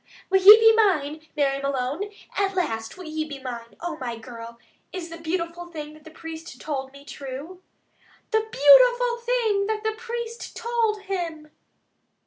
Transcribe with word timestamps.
Will 0.31 0.41
ye 0.41 0.57
be 0.59 0.73
mine, 0.75 1.27
Mary 1.37 1.61
Malone? 1.61 2.09
At 2.35 2.55
last 2.55 2.97
will 2.97 3.05
you 3.05 3.27
be 3.27 3.37
mine? 3.37 3.75
Oh, 3.81 3.97
my 3.97 4.17
girl, 4.17 4.57
is 4.91 5.09
the 5.09 5.19
beautiful 5.19 5.67
thing 5.67 5.93
that 5.93 6.05
the 6.05 6.09
priest 6.09 6.59
told 6.59 6.91
me 6.91 7.05
true?" 7.05 7.61
"THE 8.31 8.39
BEAUTIFUL 8.39 9.17
THING 9.17 9.67
THAT 9.67 9.83
THE 9.83 9.93
PRIEST 9.99 10.55
TOLD 10.55 11.01
HIM!" 11.03 11.51